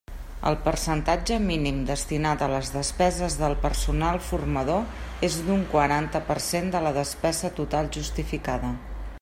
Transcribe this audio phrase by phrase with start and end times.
[0.51, 4.99] El percentatge mínim destinat a les despeses del personal formador
[5.31, 8.77] és d'un quaranta per cent de la despesa total justificada.